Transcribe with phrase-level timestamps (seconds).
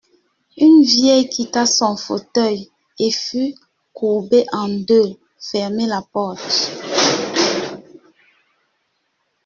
[0.57, 3.53] Une vieille quitta son fauteuil et fut,
[3.93, 6.71] courbée en deux, fermer la porte.